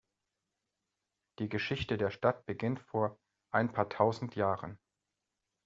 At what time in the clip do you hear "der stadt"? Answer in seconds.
1.95-2.47